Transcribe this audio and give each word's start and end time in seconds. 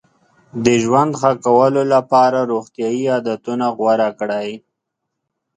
د 0.63 0.65
ژوند 0.83 1.11
ښه 1.19 1.31
کولو 1.45 1.81
لپاره 1.93 2.37
روغتیایي 2.51 3.03
عادتونه 3.13 3.65
غوره 3.77 4.09
کړئ. 4.19 4.49